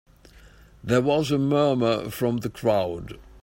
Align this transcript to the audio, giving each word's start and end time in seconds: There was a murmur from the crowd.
There 0.83 0.99
was 0.99 1.29
a 1.29 1.37
murmur 1.37 2.09
from 2.09 2.37
the 2.37 2.49
crowd. 2.49 3.19